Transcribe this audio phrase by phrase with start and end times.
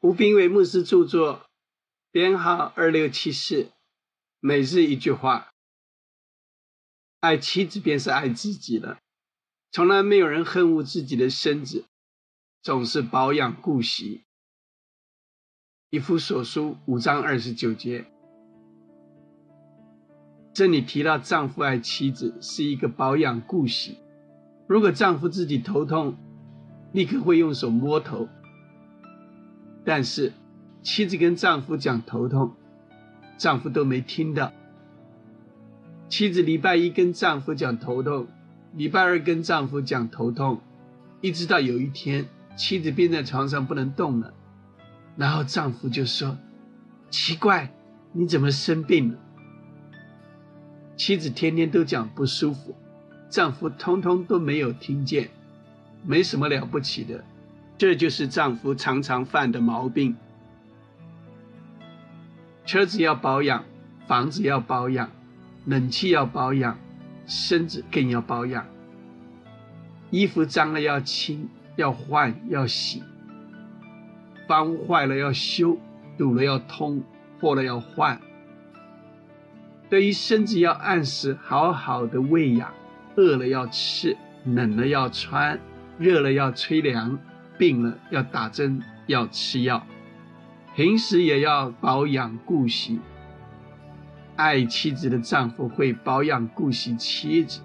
[0.00, 1.42] 吴斌伟牧师著作，
[2.10, 3.68] 编号二六七四，
[4.40, 5.50] 每日一句话：
[7.20, 8.98] 爱妻子便是爱自己了。
[9.70, 11.84] 从来没有人恨恶自己的身子，
[12.62, 14.22] 总是保养顾惜。
[15.90, 18.06] 以夫所书五章二十九节，
[20.54, 23.98] 这里提到丈夫爱妻子是一个保养顾惜。
[24.66, 26.16] 如果丈夫自己头痛，
[26.94, 28.26] 立刻会用手摸头；
[29.84, 30.32] 但是
[30.82, 32.52] 妻子跟丈夫讲头痛，
[33.38, 34.52] 丈夫都没听到。
[36.08, 38.26] 妻子礼拜一跟丈夫讲头痛。
[38.74, 40.60] 礼拜二跟丈夫讲头痛，
[41.20, 44.32] 一直到有一天妻子病在床上不能动了，
[45.16, 46.38] 然后丈夫就说
[47.10, 47.72] ：“奇怪，
[48.12, 49.18] 你怎么生病了？”
[50.96, 52.76] 妻子天天都讲不舒服，
[53.28, 55.30] 丈夫通通都没有听见，
[56.06, 57.24] 没什么了不起的，
[57.80, 60.14] 这就是丈夫常常犯的毛病。
[62.66, 63.64] 车子要保养，
[64.06, 65.10] 房子要保养，
[65.64, 66.76] 冷气要保养。
[67.24, 68.66] 身子更要保养，
[70.10, 73.00] 衣服脏了要清，要换，要洗；
[74.46, 75.78] 房屋坏了要修，
[76.18, 77.02] 堵了要通，
[77.38, 78.20] 破了要换。
[79.88, 82.74] 对于身子要按时好好的喂养，
[83.16, 85.58] 饿了要吃，冷了要穿，
[85.98, 87.18] 热了要吹凉，
[87.60, 89.86] 病了要打针，要吃药，
[90.74, 92.98] 平时也要保养顾惜。
[94.34, 97.60] 爱妻子的丈夫会保养顾惜妻子，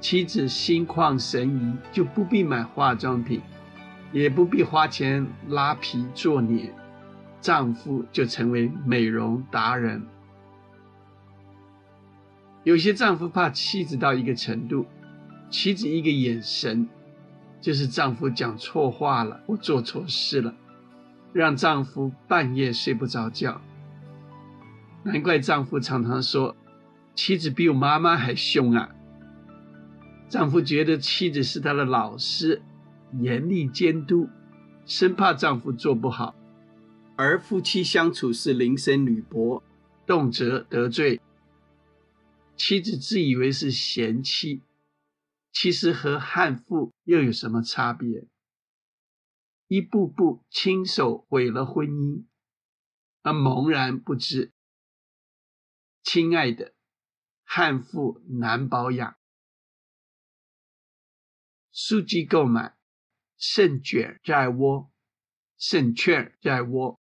[0.00, 3.40] 妻子心旷神怡，就不必买化妆品，
[4.10, 6.72] 也不必花钱拉皮做脸，
[7.40, 10.02] 丈夫就成为美容达人。
[12.64, 14.86] 有些丈夫怕妻子到一个程度，
[15.48, 16.88] 妻子一个眼神，
[17.62, 20.54] 就是丈夫讲错话了或做错事了，
[21.32, 23.62] 让丈夫半夜睡不着觉。
[25.04, 26.54] 难怪丈夫常常说
[27.14, 28.90] ：“妻子比我妈妈还凶啊！”
[30.28, 32.60] 丈夫觉得妻子是他的老师，
[33.20, 34.28] 严厉监督，
[34.84, 36.34] 生怕丈夫做不好。
[37.14, 39.62] 而夫妻相处是铃声履薄，
[40.06, 41.20] 动辄得罪。
[42.56, 44.60] 妻子自以为是贤妻，
[45.62, 48.26] 其实和悍妇又有什么差别？
[49.68, 52.26] 一步步亲手毁了婚姻，
[53.22, 54.52] 而茫然不知。
[56.02, 56.74] 亲爱的，
[57.44, 59.16] 汉妇难保养。
[61.70, 62.76] 书籍购买，
[63.36, 64.90] 胜券在握，
[65.56, 67.00] 胜券在握。